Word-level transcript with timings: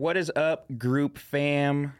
What 0.00 0.16
is 0.16 0.32
up, 0.34 0.64
group 0.78 1.18
fam? 1.18 1.92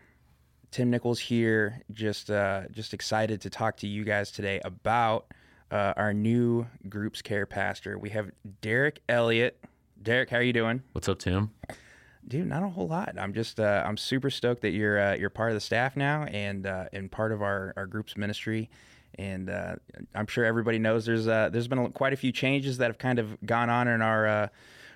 Tim 0.70 0.88
Nichols 0.88 1.20
here. 1.20 1.82
Just 1.92 2.30
uh, 2.30 2.62
just 2.72 2.94
excited 2.94 3.42
to 3.42 3.50
talk 3.50 3.76
to 3.76 3.86
you 3.86 4.04
guys 4.04 4.30
today 4.30 4.58
about 4.64 5.26
uh, 5.70 5.92
our 5.98 6.14
new 6.14 6.66
groups 6.88 7.20
care 7.20 7.44
pastor. 7.44 7.98
We 7.98 8.08
have 8.08 8.30
Derek 8.62 9.02
Elliott. 9.06 9.62
Derek, 10.02 10.30
how 10.30 10.38
are 10.38 10.42
you 10.42 10.54
doing? 10.54 10.82
What's 10.92 11.10
up, 11.10 11.18
Tim? 11.18 11.50
Dude, 12.26 12.46
not 12.46 12.62
a 12.62 12.70
whole 12.70 12.88
lot. 12.88 13.16
I'm 13.18 13.34
just 13.34 13.60
uh, 13.60 13.84
I'm 13.84 13.98
super 13.98 14.30
stoked 14.30 14.62
that 14.62 14.70
you're 14.70 14.98
uh, 14.98 15.16
you're 15.16 15.28
part 15.28 15.50
of 15.50 15.56
the 15.56 15.60
staff 15.60 15.94
now 15.94 16.24
and 16.24 16.66
uh, 16.66 16.86
and 16.94 17.12
part 17.12 17.32
of 17.32 17.42
our, 17.42 17.74
our 17.76 17.84
group's 17.84 18.16
ministry. 18.16 18.70
And 19.18 19.50
uh, 19.50 19.74
I'm 20.14 20.26
sure 20.26 20.46
everybody 20.46 20.78
knows 20.78 21.04
there's 21.04 21.28
uh, 21.28 21.50
there's 21.52 21.68
been 21.68 21.78
a, 21.78 21.90
quite 21.90 22.14
a 22.14 22.16
few 22.16 22.32
changes 22.32 22.78
that 22.78 22.86
have 22.86 22.96
kind 22.96 23.18
of 23.18 23.36
gone 23.44 23.68
on 23.68 23.88
in 23.88 24.00
our 24.00 24.26
uh, 24.26 24.48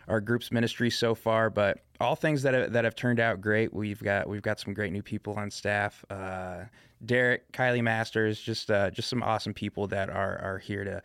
our 0.09 0.21
group's 0.21 0.51
ministry 0.53 0.91
so 0.91 1.15
far, 1.15 1.51
but 1.51 1.79
all 2.01 2.17
things 2.17 2.43
that 2.43 2.55
have, 2.55 2.73
that 2.73 2.85
have 2.85 2.95
turned 2.95 3.21
out 3.21 3.41
great. 3.41 3.73
We've 3.73 4.03
got 4.03 4.29
we've 4.29 4.43
got 4.43 4.61
some 4.61 4.75
great 4.75 4.93
new 4.93 5.03
people 5.03 5.35
on 5.35 5.51
staff. 5.51 6.05
Uh, 6.11 6.65
Derek, 7.05 7.51
Kylie 7.53 7.83
Masters, 7.83 8.41
just 8.41 8.71
uh, 8.71 8.91
just 8.91 9.09
some 9.09 9.23
awesome 9.23 9.55
people 9.55 9.87
that 9.89 10.11
are 10.11 10.39
are 10.43 10.59
here 10.59 10.85
to 10.85 11.03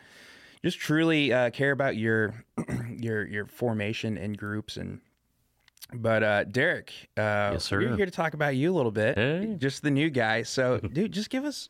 just 0.64 0.80
truly 0.80 1.32
uh, 1.34 1.50
care 1.52 1.72
about 1.72 1.96
your 1.96 2.34
your 2.98 3.26
your 3.26 3.46
formation 3.46 4.18
in 4.18 4.34
groups 4.34 4.78
and. 4.78 5.02
But 5.92 6.22
uh, 6.22 6.44
Derek, 6.44 6.94
uh, 7.18 7.50
Yes, 7.54 7.64
sir. 7.66 7.80
we're 7.80 7.96
here 7.96 8.06
to 8.06 8.12
talk 8.12 8.36
about 8.36 8.56
you 8.56 8.72
a 8.72 8.76
little 8.76 8.92
bit. 8.92 9.18
Hey. 9.18 9.56
Just 9.58 9.82
the 9.82 9.90
new 9.90 10.12
guy. 10.12 10.44
So, 10.44 10.78
dude, 10.78 11.12
just 11.12 11.32
give 11.32 11.46
us 11.46 11.68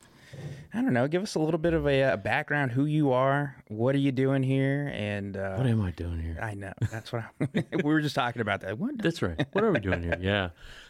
I 0.74 0.82
don't 0.82 0.94
know. 0.94 1.08
Give 1.08 1.24
us 1.24 1.36
a 1.36 1.40
little 1.40 1.58
bit 1.58 1.74
of 1.74 1.88
a, 1.88 2.04
uh 2.04 2.18
background, 2.18 2.72
who 2.72 2.86
you 2.86 3.12
are, 3.12 3.56
what 3.68 3.96
are 3.96 4.00
you 4.00 4.12
doing 4.12 4.44
here, 4.44 4.92
and 4.94 5.36
uh, 5.36 5.56
What 5.56 5.66
am 5.68 5.82
I 5.82 5.92
doing 5.92 6.20
here? 6.20 6.38
I 6.42 6.54
know 6.54 6.74
that's 6.92 7.12
what 7.12 7.24
I, 7.24 7.64
we 7.76 7.82
were 7.84 8.02
just 8.02 8.16
talking 8.16 8.42
about. 8.42 8.62
That 8.62 8.78
what? 8.78 9.02
That's 9.02 9.22
right. 9.22 9.46
What 9.52 9.64
are 9.64 9.72
we 9.72 9.80
doing 9.80 10.04
here? 10.04 10.18
Yeah. 10.20 10.50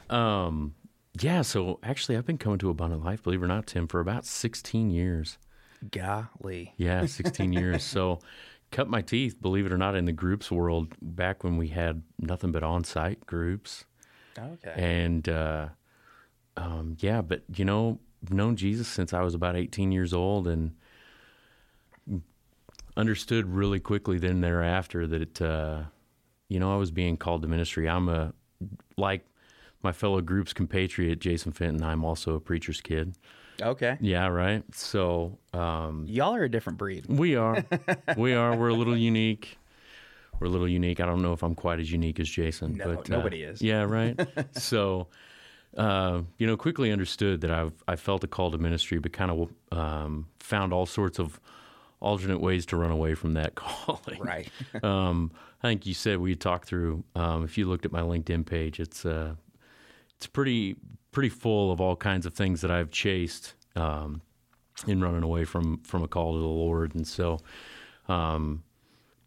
Um, 0.09 0.75
yeah. 1.19 1.41
So 1.43 1.79
actually, 1.83 2.17
I've 2.17 2.25
been 2.25 2.37
coming 2.37 2.59
to 2.59 2.69
Abundant 2.69 3.03
Life, 3.03 3.23
believe 3.23 3.41
it 3.41 3.45
or 3.45 3.47
not, 3.47 3.67
Tim, 3.67 3.87
for 3.87 3.99
about 3.99 4.25
16 4.25 4.89
years. 4.89 5.37
Golly, 5.91 6.73
Yeah, 6.77 7.05
16 7.05 7.53
years. 7.53 7.83
So 7.83 8.19
cut 8.71 8.89
my 8.89 9.01
teeth, 9.01 9.41
believe 9.41 9.65
it 9.65 9.71
or 9.71 9.77
not, 9.77 9.95
in 9.95 10.03
the 10.05 10.11
groups 10.11 10.51
world 10.51 10.93
back 11.01 11.43
when 11.43 11.55
we 11.57 11.69
had 11.69 12.03
nothing 12.19 12.51
but 12.51 12.63
on 12.63 12.83
site 12.83 13.25
groups. 13.25 13.85
okay, 14.37 14.73
And 14.75 15.27
uh, 15.29 15.69
um, 16.57 16.97
yeah, 16.99 17.21
but 17.21 17.43
you 17.55 17.63
know, 17.63 17.99
known 18.29 18.55
Jesus 18.55 18.87
since 18.87 19.13
I 19.13 19.21
was 19.21 19.33
about 19.33 19.55
18 19.55 19.91
years 19.91 20.13
old 20.13 20.47
and 20.47 20.73
understood 22.97 23.45
really 23.45 23.79
quickly 23.79 24.17
then 24.17 24.41
thereafter 24.41 25.07
that 25.07 25.21
it, 25.21 25.41
uh, 25.41 25.83
you 26.49 26.59
know, 26.59 26.73
I 26.73 26.77
was 26.77 26.91
being 26.91 27.17
called 27.17 27.41
to 27.43 27.47
ministry. 27.47 27.87
I'm 27.87 28.09
a, 28.09 28.33
like 28.97 29.25
my 29.81 29.91
fellow 29.91 30.21
group's 30.21 30.53
compatriot, 30.53 31.19
Jason 31.19 31.51
Fenton, 31.51 31.83
I'm 31.83 32.03
also 32.03 32.35
a 32.35 32.39
preacher's 32.39 32.81
kid. 32.81 33.15
okay. 33.61 33.97
Yeah, 34.01 34.27
right. 34.27 34.63
So 34.75 35.37
um, 35.53 36.05
Y'all 36.07 36.35
are 36.35 36.43
a 36.43 36.49
different 36.49 36.77
breed. 36.77 37.05
we 37.07 37.35
are. 37.35 37.63
we 38.17 38.33
are. 38.33 38.55
We're 38.55 38.69
a 38.69 38.73
little 38.73 38.97
unique. 38.97 39.57
We're 40.39 40.47
a 40.47 40.49
little 40.49 40.69
unique. 40.69 40.99
I 40.99 41.05
don't 41.05 41.21
know 41.21 41.33
if 41.33 41.43
I'm 41.43 41.55
quite 41.55 41.79
as 41.79 41.91
unique 41.91 42.19
as 42.19 42.29
Jason. 42.29 42.77
No, 42.77 42.95
but, 42.95 43.09
uh, 43.09 43.17
nobody 43.17 43.43
is. 43.43 43.61
Yeah, 43.61 43.83
right. 43.83 44.19
so, 44.57 45.07
uh, 45.77 46.21
you 46.37 46.47
know, 46.47 46.57
quickly 46.57 46.91
understood 46.91 47.41
that 47.41 47.51
I've 47.51 47.83
I 47.87 47.95
felt 47.95 48.23
a 48.23 48.27
call 48.27 48.51
to 48.51 48.57
ministry, 48.57 48.99
but 48.99 49.13
kind 49.13 49.31
of 49.31 49.49
um, 49.71 50.27
found 50.39 50.73
all 50.73 50.85
sorts 50.85 51.19
of 51.19 51.39
alternate 51.99 52.39
ways 52.39 52.65
to 52.67 52.77
run 52.77 52.91
away 52.91 53.13
from 53.13 53.33
that 53.33 53.55
calling. 53.55 54.19
Right. 54.19 54.49
um, 54.83 55.31
I 55.61 55.67
think 55.67 55.85
you 55.85 55.93
said 55.93 56.19
we 56.19 56.35
talked 56.35 56.67
through. 56.67 57.03
Um, 57.15 57.43
if 57.43 57.57
you 57.57 57.67
looked 57.67 57.85
at 57.85 57.91
my 57.91 58.01
LinkedIn 58.01 58.45
page, 58.45 58.79
it's 58.79 59.05
uh, 59.05 59.35
it's 60.15 60.27
pretty 60.27 60.75
pretty 61.11 61.29
full 61.29 61.71
of 61.71 61.81
all 61.81 61.95
kinds 61.95 62.25
of 62.25 62.33
things 62.33 62.61
that 62.61 62.71
I've 62.71 62.91
chased 62.91 63.53
um, 63.75 64.21
in 64.87 65.01
running 65.01 65.23
away 65.23 65.45
from 65.45 65.79
from 65.83 66.03
a 66.03 66.07
call 66.07 66.33
to 66.33 66.39
the 66.39 66.45
Lord, 66.45 66.95
and 66.95 67.07
so. 67.07 67.39
Um, 68.07 68.63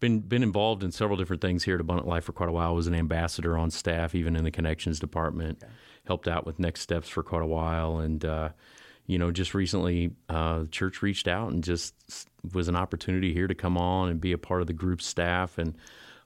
been 0.02 0.20
been 0.20 0.42
involved 0.42 0.82
in 0.82 0.90
several 0.90 1.16
different 1.16 1.40
things 1.40 1.62
here 1.62 1.76
at 1.76 1.80
Abundant 1.80 2.08
Life 2.08 2.24
for 2.24 2.32
quite 2.32 2.50
a 2.50 2.52
while. 2.52 2.70
I 2.70 2.72
was 2.72 2.88
an 2.88 2.94
ambassador 2.94 3.56
on 3.56 3.70
staff, 3.70 4.14
even 4.14 4.36
in 4.36 4.44
the 4.44 4.50
connections 4.50 4.98
department. 4.98 5.62
Helped 6.04 6.26
out 6.26 6.44
with 6.44 6.58
next 6.58 6.80
steps 6.80 7.08
for 7.08 7.22
quite 7.22 7.42
a 7.42 7.46
while, 7.46 7.98
and 7.98 8.22
uh, 8.24 8.48
you 9.06 9.16
know, 9.16 9.30
just 9.30 9.54
recently, 9.54 10.10
uh, 10.28 10.60
the 10.60 10.66
church 10.66 11.00
reached 11.00 11.28
out 11.28 11.52
and 11.52 11.62
just 11.62 11.94
was 12.52 12.66
an 12.66 12.74
opportunity 12.74 13.32
here 13.32 13.46
to 13.46 13.54
come 13.54 13.78
on 13.78 14.08
and 14.08 14.20
be 14.20 14.32
a 14.32 14.38
part 14.38 14.60
of 14.60 14.66
the 14.66 14.72
group 14.72 15.00
staff 15.00 15.56
and 15.56 15.76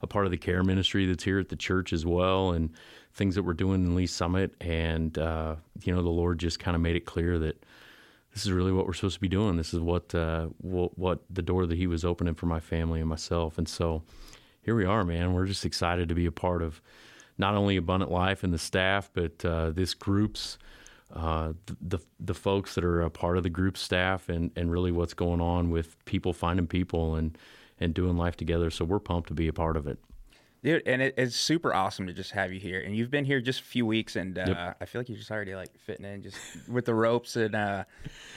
a 0.01 0.07
part 0.07 0.25
of 0.25 0.31
the 0.31 0.37
care 0.37 0.63
ministry 0.63 1.05
that's 1.05 1.23
here 1.23 1.39
at 1.39 1.49
the 1.49 1.55
church 1.55 1.93
as 1.93 2.05
well, 2.05 2.51
and 2.51 2.71
things 3.13 3.35
that 3.35 3.43
we're 3.43 3.53
doing 3.53 3.85
in 3.85 3.95
Lee's 3.95 4.11
Summit. 4.11 4.55
And 4.59 5.15
uh, 5.19 5.55
you 5.83 5.93
know, 5.93 6.01
the 6.01 6.09
Lord 6.09 6.39
just 6.39 6.59
kind 6.59 6.73
of 6.73 6.81
made 6.81 6.95
it 6.95 7.05
clear 7.05 7.37
that 7.37 7.63
this 8.37 8.45
is 8.45 8.51
really 8.51 8.71
what 8.71 8.85
we're 8.85 8.93
supposed 8.93 9.15
to 9.15 9.19
be 9.19 9.27
doing. 9.27 9.57
This 9.57 9.73
is 9.73 9.79
what 9.79 10.13
uh, 10.13 10.49
what, 10.59 10.95
what 10.95 11.21
the 11.27 11.41
door 11.41 11.65
that 11.65 11.75
He 11.75 11.87
was 11.87 12.05
opening 12.05 12.35
for 12.35 12.45
my 12.45 12.59
family 12.59 12.99
and 12.99 13.09
myself. 13.09 13.57
And 13.57 13.67
so 13.67 14.03
here 14.61 14.75
we 14.75 14.85
are, 14.85 15.03
man. 15.03 15.33
We're 15.33 15.47
just 15.47 15.65
excited 15.65 16.07
to 16.09 16.13
be 16.13 16.27
a 16.27 16.31
part 16.31 16.61
of 16.61 16.79
not 17.39 17.55
only 17.55 17.77
Abundant 17.77 18.11
Life 18.11 18.43
and 18.43 18.53
the 18.53 18.59
staff, 18.59 19.09
but 19.11 19.43
uh, 19.43 19.71
this 19.71 19.95
group's 19.95 20.59
uh, 21.15 21.53
the, 21.65 21.77
the 21.81 21.99
the 22.19 22.33
folks 22.35 22.75
that 22.75 22.83
are 22.83 23.01
a 23.01 23.09
part 23.09 23.37
of 23.37 23.43
the 23.43 23.49
group 23.49 23.75
staff 23.75 24.29
and 24.29 24.51
and 24.55 24.69
really 24.69 24.91
what's 24.91 25.15
going 25.15 25.41
on 25.41 25.71
with 25.71 25.97
people 26.05 26.31
finding 26.31 26.67
people 26.67 27.15
and 27.15 27.39
and 27.79 27.95
doing 27.95 28.17
life 28.17 28.37
together. 28.37 28.69
So 28.69 28.85
we're 28.85 28.99
pumped 28.99 29.29
to 29.29 29.33
be 29.33 29.47
a 29.47 29.53
part 29.53 29.75
of 29.75 29.87
it. 29.87 29.97
Dude, 30.63 30.83
and 30.87 31.01
it, 31.01 31.13
it's 31.17 31.35
super 31.35 31.73
awesome 31.73 32.07
to 32.07 32.13
just 32.13 32.31
have 32.31 32.51
you 32.51 32.59
here. 32.59 32.81
And 32.81 32.95
you've 32.95 33.11
been 33.11 33.25
here 33.25 33.39
just 33.39 33.61
a 33.61 33.63
few 33.63 33.85
weeks, 33.85 34.15
and 34.15 34.37
uh, 34.37 34.45
Yep. 34.47 34.77
I 34.81 34.85
feel 34.85 34.99
like 35.01 35.09
you're 35.09 35.17
just 35.17 35.31
already 35.31 35.55
like 35.55 35.77
fitting 35.79 36.05
in 36.05 36.23
just 36.23 36.37
with 36.67 36.85
the 36.85 36.93
ropes 36.95 37.35
and 37.35 37.55
uh, 37.55 37.83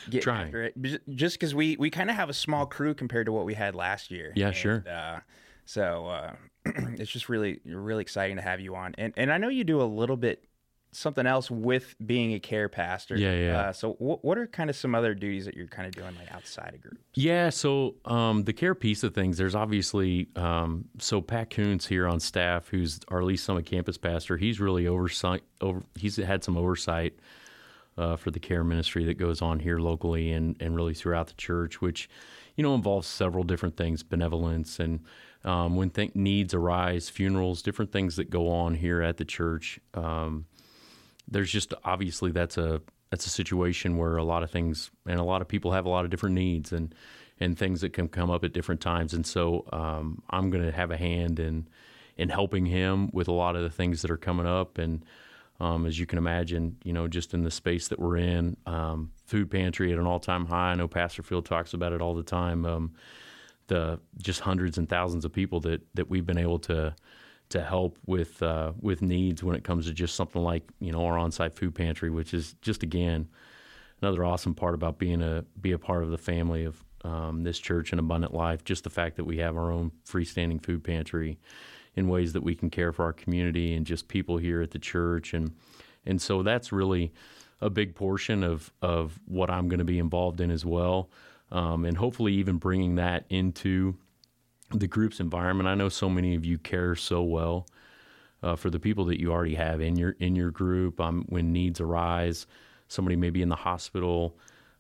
getting 0.07 0.21
Trying. 0.21 0.47
after 0.47 0.65
it. 0.65 0.75
Just 1.15 1.37
because 1.39 1.55
we 1.55 1.77
we 1.79 1.91
kind 1.91 2.11
of 2.11 2.17
have 2.17 2.29
a 2.29 2.35
small 2.35 2.67
crew 2.67 2.95
compared 2.95 3.27
to 3.27 3.33
what 3.33 3.47
we 3.47 3.55
had 3.55 3.75
last 3.75 4.11
year. 4.11 4.33
Yeah, 4.37 4.49
And, 4.49 4.57
sure. 4.57 4.85
Uh, 4.89 5.21
so 5.65 6.07
uh, 6.07 6.33
it's 6.99 7.11
just 7.11 7.29
really 7.29 7.61
really 7.65 8.03
exciting 8.03 8.37
to 8.37 8.43
have 8.43 8.61
you 8.61 8.75
on. 8.77 8.95
And 8.99 9.15
and 9.17 9.33
I 9.33 9.39
know 9.39 9.49
you 9.49 9.65
do 9.65 9.81
a 9.81 9.85
little 9.85 10.17
bit 10.17 10.45
something 10.93 11.27
else 11.27 11.51
with 11.51 11.95
being 12.05 12.34
a 12.34 12.41
care 12.41 12.69
pastor. 12.69 13.17
Yeah, 13.17 13.34
yeah. 13.34 13.61
Uh, 13.61 13.73
so 13.73 13.93
what 13.95 14.25
what 14.25 14.39
are 14.39 14.47
kind 14.47 14.71
of 14.71 14.77
some 14.77 14.95
other 14.95 15.15
duties 15.15 15.45
that 15.45 15.55
you're 15.55 15.67
kind 15.67 15.87
of 15.87 15.95
doing 15.95 16.15
like 16.19 16.33
outside 16.33 16.75
of 16.75 16.81
group? 16.81 16.99
Yeah, 17.15 17.51
so 17.51 17.97
um, 18.05 18.45
the 18.45 18.53
care 18.53 18.75
piece 18.75 19.03
of 19.03 19.15
things, 19.15 19.39
there's 19.39 19.55
obviously 19.55 20.28
um, 20.37 20.87
so 20.99 21.21
Pat 21.21 21.51
Coons 21.51 21.87
here 21.87 22.06
on 22.06 22.21
staff, 22.21 22.69
who's 22.69 23.01
our 23.09 23.23
Lee's 23.23 23.43
Summit 23.43 23.67
campus 23.67 23.99
pastor. 23.99 24.37
He's 24.37 24.61
really 24.61 24.87
oversight. 24.87 25.43
Over, 25.61 25.83
he's 25.95 26.17
had 26.17 26.43
some 26.43 26.56
oversight 26.56 27.15
uh, 27.97 28.17
for 28.17 28.31
the 28.31 28.41
care 28.41 28.65
ministry 28.65 29.05
that 29.05 29.15
goes 29.15 29.43
on 29.43 29.61
here 29.61 29.78
locally 29.78 30.33
and 30.33 30.57
and 30.61 30.75
really 30.75 30.95
throughout 30.95 31.28
the 31.28 31.34
church, 31.34 31.81
which 31.81 32.09
you 32.57 32.62
know 32.62 32.75
involves 32.75 33.07
several 33.07 33.45
different 33.45 33.77
things, 33.77 34.03
benevolence 34.03 34.81
and 34.81 35.01
um, 35.45 35.77
when 35.77 35.91
th- 35.91 36.15
needs 36.15 36.53
arise, 36.53 37.09
funerals, 37.09 37.62
different 37.62 37.93
things 37.93 38.17
that 38.17 38.31
go 38.31 38.51
on 38.51 38.75
here 38.75 39.01
at 39.03 39.17
the 39.17 39.25
church. 39.25 39.81
Um, 39.95 40.47
there's 41.31 41.51
just 41.51 41.75
obviously 41.85 42.31
that's 42.33 42.59
a 42.59 42.81
that's 43.11 43.27
a 43.27 43.31
situation 43.31 43.97
where 43.97 44.17
a 44.17 44.25
lot 44.25 44.43
of 44.43 44.51
things 44.51 44.91
and 45.07 45.19
a 45.19 45.25
lot 45.25 45.43
of 45.43 45.49
people 45.49 45.73
have 45.73 45.85
a 45.85 45.89
lot 45.89 46.05
of 46.05 46.11
different 46.11 46.35
needs 46.35 46.73
and 46.73 46.95
and 47.39 47.59
things 47.59 47.81
that 47.81 47.93
can 47.93 48.09
come 48.09 48.31
up 48.31 48.45
at 48.45 48.53
different 48.53 48.83
times. 48.83 49.15
And 49.15 49.27
so 49.27 49.65
um, 49.73 50.23
I'm 50.29 50.51
going 50.51 50.65
to 50.65 50.73
have 50.73 50.91
a 50.91 50.97
hand 50.97 51.41
in 51.41 51.69
in 52.17 52.29
helping 52.29 52.67
him 52.67 53.11
with 53.13 53.29
a 53.29 53.33
lot 53.33 53.57
of 53.57 53.63
the 53.63 53.71
things 53.71 54.03
that 54.03 54.11
are 54.11 54.17
coming 54.17 54.47
up. 54.47 54.79
And 54.79 55.05
um, 55.59 55.87
as 55.87 55.99
you 55.99 56.07
can 56.07 56.19
imagine 56.19 56.77
you 56.85 56.93
know 56.93 57.09
just 57.09 57.35
in 57.35 57.43
the 57.43 57.51
space 57.51 57.89
that 57.89 57.99
we're 57.99 58.19
in 58.19 58.57
um, 58.67 59.13
food 59.27 59.51
pantry 59.51 59.93
at 59.93 59.99
an 59.99 60.07
all-time 60.07 60.47
high. 60.47 60.72
I 60.72 60.75
know 60.75 60.89
Pastor 60.89 61.22
Field 61.22 61.47
talks 61.47 61.75
about 61.75 61.93
it 61.93 62.01
all 62.01 62.15
the 62.15 62.22
time. 62.22 62.65
Um, 62.66 62.93
the 63.66 64.01
just 64.19 64.41
hundreds 64.41 64.78
and 64.78 64.89
thousands 64.89 65.25
of 65.25 65.33
people 65.33 65.60
that 65.60 65.83
that 65.95 66.10
we've 66.10 66.27
been 66.27 66.39
able 66.39 66.59
to 66.60 66.95
to 67.51 67.63
help 67.63 67.99
with 68.07 68.43
uh, 68.43 68.73
with 68.81 69.03
needs 69.03 69.43
when 69.43 69.55
it 69.55 69.65
comes 69.65 69.87
to 69.87 69.93
just 69.93 70.15
something 70.15 70.43
like 70.43 70.63
you 70.81 70.93
know 70.93 71.05
our 71.05 71.19
on-site 71.19 71.55
food 71.55 71.75
pantry, 71.75 72.11
which 72.11 72.33
is 72.33 72.55
just 72.63 72.83
again 72.83 73.29
another 74.01 74.25
awesome 74.25 74.55
part 74.55 74.75
about 74.75 74.99
being 74.99 75.23
a 75.23 75.45
be 75.61 75.73
a 75.73 75.79
part 75.79 76.03
of 76.03 76.11
the 76.11 76.19
family 76.19 76.65
of 76.65 76.83
um, 77.05 77.43
this 77.43 77.59
church 77.59 77.93
and 77.93 78.01
abundant 78.01 78.33
life. 78.33 78.65
Just 78.65 78.85
the 78.85 78.91
fact 78.91 79.17
that 79.17 79.25
we 79.25 79.39
have 79.39 79.57
our 79.57 79.71
own 79.71 79.93
freestanding 80.09 80.65
food 80.65 80.83
pantry 80.83 81.39
in 81.97 82.09
ways 82.09 82.33
that 82.33 82.43
we 82.43 82.55
can 82.55 82.71
care 82.71 82.93
for 82.93 83.05
our 83.05 83.13
community 83.13 83.75
and 83.75 83.85
just 83.85 84.09
people 84.09 84.37
here 84.39 84.63
at 84.63 84.71
the 84.71 84.79
church 84.79 85.35
and 85.35 85.53
and 86.07 86.23
so 86.23 86.43
that's 86.43 86.73
really 86.73 87.13
a 87.61 87.69
big 87.69 87.95
portion 87.95 88.43
of 88.43 88.73
of 88.81 89.19
what 89.27 89.51
I'm 89.51 89.69
going 89.69 89.79
to 89.79 89.85
be 89.85 89.99
involved 89.99 90.41
in 90.41 90.51
as 90.51 90.65
well, 90.65 91.11
um, 91.51 91.85
and 91.85 91.97
hopefully 91.97 92.33
even 92.35 92.57
bringing 92.57 92.95
that 92.95 93.25
into 93.29 93.97
the 94.72 94.87
group's 94.87 95.21
environment. 95.21 95.69
I 95.69 95.75
know 95.75 95.89
so 95.89 96.09
many 96.09 96.34
of 96.34 96.45
you 96.45 96.59
care 96.59 96.95
so 96.95 97.22
well 97.22 97.67
uh, 98.43 98.57
for 98.57 98.71
the 98.71 98.78
people 98.78 99.05
that 99.07 99.21
you 99.21 99.33
already 99.33 99.55
have 99.55 99.81
in 99.81 99.97
your 99.97 100.17
in 100.19 100.37
your 100.37 100.51
group. 100.51 101.01
Um, 101.01 101.25
when 101.28 101.53
needs 101.53 101.81
arise, 101.81 102.47
somebody 102.89 103.17
may 103.17 103.31
be 103.31 103.43
in 103.43 103.49
the 103.49 103.57
hospital. 103.57 104.37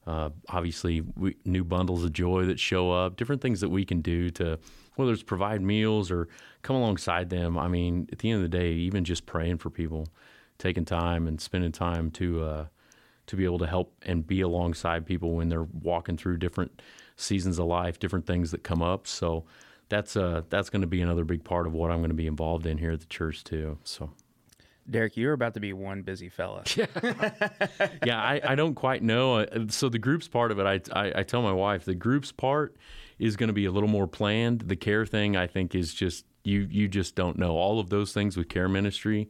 Uh, 0.06 0.30
obviously, 0.48 1.02
we, 1.16 1.36
new 1.44 1.62
bundles 1.62 2.04
of 2.04 2.12
joy 2.12 2.44
that 2.46 2.58
show 2.58 2.90
up, 2.90 3.16
different 3.16 3.42
things 3.42 3.60
that 3.60 3.68
we 3.68 3.84
can 3.84 4.00
do 4.00 4.30
to 4.30 4.58
whether 4.96 5.12
it's 5.12 5.22
provide 5.22 5.60
meals 5.60 6.10
or 6.10 6.28
come 6.62 6.76
alongside 6.76 7.30
them. 7.30 7.58
I 7.58 7.68
mean, 7.68 8.08
at 8.10 8.18
the 8.18 8.30
end 8.30 8.42
of 8.42 8.50
the 8.50 8.56
day, 8.58 8.72
even 8.72 9.04
just 9.04 9.26
praying 9.26 9.58
for 9.58 9.70
people 9.70 10.08
taking 10.58 10.84
time 10.84 11.26
and 11.26 11.40
spending 11.40 11.72
time 11.72 12.10
to 12.12 12.42
uh, 12.42 12.66
to 13.26 13.36
be 13.36 13.44
able 13.44 13.58
to 13.58 13.66
help 13.66 13.92
and 14.02 14.26
be 14.26 14.40
alongside 14.40 15.06
people 15.06 15.36
when 15.36 15.48
they're 15.48 15.68
walking 15.82 16.16
through 16.16 16.36
different 16.38 16.82
seasons 17.16 17.58
of 17.58 17.66
life, 17.66 17.98
different 17.98 18.26
things 18.26 18.50
that 18.50 18.64
come 18.64 18.82
up. 18.82 19.06
So 19.06 19.44
that's 19.90 20.16
uh 20.16 20.42
that's 20.48 20.70
going 20.70 20.80
to 20.80 20.88
be 20.88 21.02
another 21.02 21.24
big 21.24 21.44
part 21.44 21.66
of 21.66 21.74
what 21.74 21.90
I'm 21.90 21.98
going 21.98 22.08
to 22.08 22.14
be 22.14 22.26
involved 22.26 22.64
in 22.64 22.78
here 22.78 22.92
at 22.92 23.00
the 23.00 23.06
church 23.06 23.44
too. 23.44 23.76
So. 23.84 24.10
Derek, 24.88 25.16
you're 25.16 25.34
about 25.34 25.54
to 25.54 25.60
be 25.60 25.72
one 25.72 26.02
busy 26.02 26.28
fella. 26.28 26.64
yeah, 26.76 28.20
I, 28.20 28.40
I 28.42 28.54
don't 28.56 28.74
quite 28.74 29.02
know. 29.02 29.36
Uh, 29.36 29.66
So 29.68 29.88
the 29.88 30.00
groups 30.00 30.26
part 30.26 30.50
of 30.50 30.58
it, 30.58 30.66
I, 30.66 30.98
I, 30.98 31.20
I 31.20 31.22
tell 31.22 31.42
my 31.42 31.52
wife 31.52 31.84
the 31.84 31.94
groups 31.94 32.32
part 32.32 32.76
is 33.18 33.36
going 33.36 33.48
to 33.48 33.52
be 33.52 33.66
a 33.66 33.70
little 33.70 33.88
more 33.88 34.08
planned. 34.08 34.62
The 34.62 34.74
care 34.74 35.06
thing, 35.06 35.36
I 35.36 35.46
think, 35.46 35.74
is 35.74 35.94
just 35.94 36.24
you 36.42 36.66
you 36.70 36.88
just 36.88 37.14
don't 37.14 37.38
know 37.38 37.52
all 37.52 37.78
of 37.78 37.90
those 37.90 38.12
things 38.12 38.36
with 38.36 38.48
care 38.48 38.68
ministry. 38.68 39.28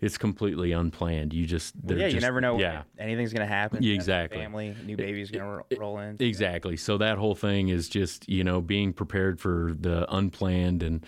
It's 0.00 0.16
completely 0.16 0.72
unplanned. 0.72 1.34
You 1.34 1.46
just 1.46 1.74
yeah, 1.76 1.94
they're 1.96 2.08
you 2.08 2.20
never 2.20 2.40
know 2.40 2.58
Yeah, 2.58 2.82
anything's 2.98 3.32
going 3.32 3.46
to 3.46 3.52
happen. 3.54 3.82
Yeah, 3.82 3.88
You 3.88 3.92
have 3.92 3.98
a 3.98 4.02
exactly. 4.02 4.38
Family, 4.38 4.74
new 4.84 4.96
baby's 4.96 5.30
going 5.30 5.62
to 5.70 5.78
roll 5.78 5.98
in. 5.98 6.16
Exactly. 6.20 6.76
So 6.76 6.96
that 6.98 7.18
whole 7.18 7.34
thing 7.34 7.68
is 7.68 7.88
just 7.88 8.28
you 8.28 8.42
know 8.44 8.60
being 8.60 8.92
prepared 8.92 9.40
for 9.40 9.74
the 9.78 10.10
unplanned 10.14 10.82
and 10.82 11.04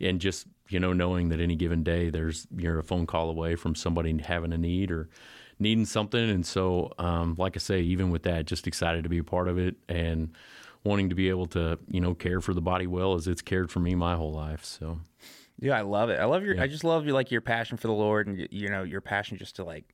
and 0.00 0.20
just 0.20 0.46
you 0.68 0.80
know 0.80 0.92
knowing 0.92 1.28
that 1.28 1.40
any 1.40 1.56
given 1.56 1.82
day 1.82 2.08
there's 2.08 2.46
you're 2.56 2.78
a 2.78 2.82
phone 2.84 3.06
call 3.06 3.28
away 3.28 3.56
from 3.56 3.74
somebody 3.74 4.16
having 4.18 4.52
a 4.52 4.58
need 4.58 4.90
or 4.90 5.08
needing 5.58 5.84
something. 5.84 6.30
And 6.30 6.46
so, 6.46 6.90
um, 6.98 7.34
like 7.36 7.56
I 7.56 7.60
say, 7.60 7.80
even 7.82 8.10
with 8.10 8.22
that, 8.22 8.46
just 8.46 8.66
excited 8.66 9.02
to 9.02 9.10
be 9.10 9.18
a 9.18 9.24
part 9.24 9.46
of 9.48 9.58
it 9.58 9.76
and 9.88 10.30
wanting 10.82 11.10
to 11.10 11.14
be 11.14 11.28
able 11.28 11.44
to 11.44 11.78
you 11.90 12.00
know 12.00 12.14
care 12.14 12.40
for 12.40 12.54
the 12.54 12.62
body 12.62 12.86
well 12.86 13.12
as 13.12 13.28
it's 13.28 13.42
cared 13.42 13.70
for 13.70 13.80
me 13.80 13.94
my 13.94 14.16
whole 14.16 14.32
life. 14.32 14.64
So 14.64 15.00
Yeah, 15.60 15.76
I 15.76 15.82
love 15.82 16.10
it. 16.10 16.18
I 16.18 16.24
love 16.24 16.42
your. 16.42 16.60
I 16.60 16.66
just 16.66 16.84
love 16.84 17.04
your 17.04 17.14
like 17.14 17.30
your 17.30 17.42
passion 17.42 17.76
for 17.76 17.86
the 17.86 17.92
Lord, 17.92 18.26
and 18.26 18.48
you 18.50 18.68
know 18.68 18.82
your 18.82 19.00
passion 19.00 19.38
just 19.38 19.56
to 19.56 19.64
like. 19.64 19.84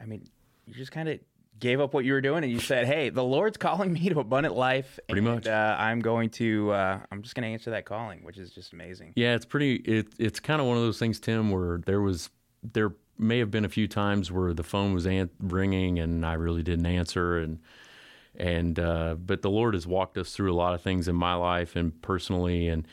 I 0.00 0.04
mean, 0.04 0.28
you 0.66 0.74
just 0.74 0.90
kind 0.90 1.08
of 1.08 1.20
gave 1.60 1.80
up 1.80 1.94
what 1.94 2.04
you 2.04 2.12
were 2.12 2.20
doing, 2.20 2.42
and 2.42 2.52
you 2.52 2.58
said, 2.60 2.86
"Hey, 2.86 3.08
the 3.10 3.22
Lord's 3.22 3.56
calling 3.56 3.92
me 3.92 4.08
to 4.08 4.18
abundant 4.18 4.56
life." 4.56 4.98
Pretty 5.08 5.24
and, 5.24 5.34
much. 5.36 5.46
Uh, 5.46 5.76
I'm 5.78 6.00
going 6.00 6.30
to. 6.30 6.72
Uh, 6.72 7.00
I'm 7.12 7.22
just 7.22 7.34
going 7.34 7.44
to 7.44 7.52
answer 7.52 7.70
that 7.70 7.84
calling, 7.84 8.24
which 8.24 8.36
is 8.36 8.50
just 8.50 8.72
amazing. 8.72 9.12
Yeah, 9.14 9.34
it's 9.34 9.46
pretty. 9.46 9.76
It, 9.76 10.08
it's 10.18 10.40
kind 10.40 10.60
of 10.60 10.66
one 10.66 10.76
of 10.76 10.82
those 10.82 10.98
things, 10.98 11.20
Tim, 11.20 11.50
where 11.50 11.78
there 11.86 12.00
was 12.00 12.30
there 12.62 12.92
may 13.16 13.38
have 13.38 13.50
been 13.50 13.64
a 13.64 13.68
few 13.68 13.86
times 13.86 14.32
where 14.32 14.54
the 14.54 14.62
phone 14.62 14.94
was 14.94 15.06
an- 15.06 15.30
ringing 15.38 15.98
and 15.98 16.24
I 16.24 16.32
really 16.32 16.62
didn't 16.62 16.86
answer, 16.86 17.38
and 17.38 17.60
and 18.34 18.78
uh, 18.78 19.14
but 19.14 19.42
the 19.42 19.50
Lord 19.50 19.74
has 19.74 19.86
walked 19.86 20.18
us 20.18 20.32
through 20.32 20.52
a 20.52 20.56
lot 20.56 20.74
of 20.74 20.82
things 20.82 21.06
in 21.06 21.14
my 21.14 21.34
life 21.34 21.76
and 21.76 22.00
personally, 22.02 22.68
and 22.68 22.88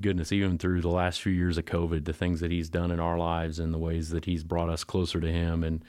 goodness, 0.00 0.32
even 0.32 0.58
through 0.58 0.80
the 0.80 0.88
last 0.88 1.20
few 1.20 1.32
years 1.32 1.58
of 1.58 1.64
COVID, 1.64 2.04
the 2.04 2.12
things 2.12 2.40
that 2.40 2.50
He's 2.50 2.68
done 2.68 2.90
in 2.90 3.00
our 3.00 3.18
lives 3.18 3.58
and 3.58 3.72
the 3.72 3.78
ways 3.78 4.10
that 4.10 4.24
He's 4.24 4.44
brought 4.44 4.68
us 4.68 4.84
closer 4.84 5.20
to 5.20 5.30
Him, 5.30 5.64
and 5.64 5.84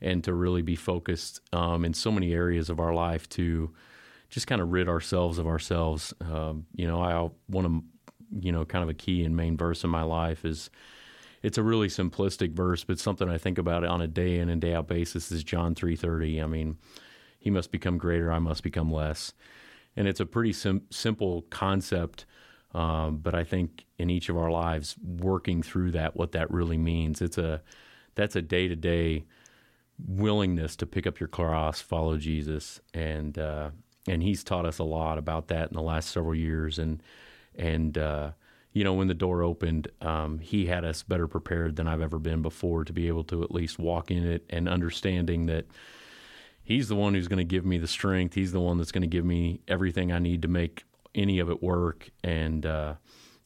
and 0.00 0.22
to 0.24 0.34
really 0.34 0.62
be 0.62 0.76
focused 0.76 1.40
um, 1.52 1.84
in 1.84 1.94
so 1.94 2.10
many 2.10 2.32
areas 2.34 2.68
of 2.68 2.78
our 2.78 2.92
life 2.92 3.28
to 3.30 3.72
just 4.28 4.46
kind 4.46 4.60
of 4.60 4.72
rid 4.72 4.88
ourselves 4.88 5.38
of 5.38 5.46
ourselves. 5.46 6.12
Um, 6.20 6.66
you 6.74 6.86
know, 6.86 7.00
I 7.00 7.30
want 7.48 7.66
to, 7.66 7.82
you 8.40 8.52
know, 8.52 8.64
kind 8.64 8.82
of 8.82 8.90
a 8.90 8.94
key 8.94 9.24
and 9.24 9.36
main 9.36 9.56
verse 9.56 9.84
in 9.84 9.90
my 9.90 10.02
life 10.02 10.44
is 10.44 10.68
it's 11.42 11.58
a 11.58 11.62
really 11.62 11.88
simplistic 11.88 12.52
verse, 12.52 12.84
but 12.84 12.98
something 12.98 13.28
I 13.28 13.38
think 13.38 13.58
about 13.58 13.84
on 13.84 14.00
a 14.00 14.06
day 14.08 14.38
in 14.38 14.48
and 14.48 14.60
day 14.60 14.74
out 14.74 14.88
basis 14.88 15.30
is 15.30 15.44
John 15.44 15.74
three 15.74 15.96
thirty. 15.96 16.42
I 16.42 16.46
mean, 16.46 16.76
he 17.38 17.50
must 17.50 17.70
become 17.70 17.96
greater, 17.96 18.32
I 18.32 18.40
must 18.40 18.62
become 18.62 18.90
less, 18.90 19.32
and 19.96 20.08
it's 20.08 20.20
a 20.20 20.26
pretty 20.26 20.52
sim- 20.52 20.86
simple 20.90 21.42
concept. 21.50 22.26
Um, 22.74 23.18
but 23.18 23.34
I 23.34 23.44
think 23.44 23.84
in 23.98 24.10
each 24.10 24.28
of 24.28 24.36
our 24.36 24.50
lives, 24.50 24.96
working 25.02 25.62
through 25.62 25.92
that, 25.92 26.16
what 26.16 26.32
that 26.32 26.50
really 26.50 26.78
means, 26.78 27.22
it's 27.22 27.38
a 27.38 27.62
that's 28.14 28.36
a 28.36 28.42
day 28.42 28.68
to 28.68 28.76
day 28.76 29.24
willingness 30.06 30.76
to 30.76 30.86
pick 30.86 31.06
up 31.06 31.20
your 31.20 31.28
cross, 31.28 31.80
follow 31.80 32.16
Jesus, 32.16 32.80
and 32.92 33.38
uh, 33.38 33.70
and 34.08 34.22
he's 34.22 34.44
taught 34.44 34.66
us 34.66 34.78
a 34.78 34.84
lot 34.84 35.18
about 35.18 35.48
that 35.48 35.68
in 35.68 35.74
the 35.74 35.82
last 35.82 36.10
several 36.10 36.34
years. 36.34 36.78
And 36.78 37.02
and 37.56 37.96
uh, 37.96 38.32
you 38.72 38.82
know, 38.82 38.94
when 38.94 39.06
the 39.06 39.14
door 39.14 39.42
opened, 39.42 39.88
um, 40.00 40.40
he 40.40 40.66
had 40.66 40.84
us 40.84 41.02
better 41.02 41.28
prepared 41.28 41.76
than 41.76 41.86
I've 41.86 42.02
ever 42.02 42.18
been 42.18 42.42
before 42.42 42.84
to 42.84 42.92
be 42.92 43.06
able 43.06 43.24
to 43.24 43.44
at 43.44 43.52
least 43.52 43.78
walk 43.78 44.10
in 44.10 44.24
it 44.26 44.44
and 44.50 44.68
understanding 44.68 45.46
that 45.46 45.66
he's 46.64 46.88
the 46.88 46.96
one 46.96 47.14
who's 47.14 47.28
going 47.28 47.38
to 47.38 47.44
give 47.44 47.64
me 47.64 47.78
the 47.78 47.86
strength. 47.86 48.34
He's 48.34 48.50
the 48.50 48.60
one 48.60 48.78
that's 48.78 48.92
going 48.92 49.02
to 49.02 49.08
give 49.08 49.24
me 49.24 49.60
everything 49.68 50.10
I 50.10 50.18
need 50.18 50.42
to 50.42 50.48
make 50.48 50.84
any 51.14 51.38
of 51.38 51.50
it 51.50 51.62
work. 51.62 52.10
And 52.22 52.64
uh, 52.66 52.94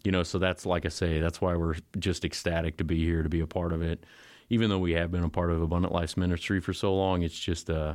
you 0.05 0.12
know, 0.12 0.23
so 0.23 0.38
that's 0.38 0.65
like 0.67 0.87
I 0.87 0.88
say, 0.91 1.20
that's 1.20 1.41
why 1.41 1.55
we're 1.56 1.76
just 1.99 2.25
ecstatic 2.25 2.76
to 2.79 2.85
be 2.85 3.05
here 3.05 3.23
to 3.23 3.29
be 3.29 3.41
a 3.41 3.47
part 3.47 3.73
of 3.73 3.82
it. 3.82 4.05
Even 4.50 4.70
though 4.70 4.79
we 4.79 4.93
have 4.93 5.11
been 5.11 5.25
a 5.25 5.29
part 5.29 5.50
of 5.50 5.61
Abundant 5.61 5.93
Life's 5.93 6.17
ministry 6.17 6.61
for 6.61 6.73
so 6.73 6.94
long, 6.94 7.23
it's 7.23 7.38
just 7.38 7.69
uh 7.69 7.94